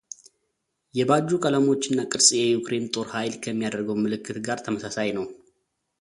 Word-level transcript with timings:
የባጁ 0.99 1.27
ቀለሞች 1.43 1.81
እና 1.91 1.99
ቅርጽ 2.13 2.29
የዩክሬን 2.39 2.89
ጦር 2.95 3.07
ኃይል 3.15 3.35
ከሚያደርገው 3.45 4.01
ምልክት 4.05 4.39
ጋር 4.49 4.61
ተመሳሳይ 4.67 5.11
ነው። 5.19 5.27